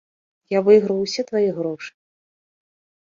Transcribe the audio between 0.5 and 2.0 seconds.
Я выйграў усе твае грошы.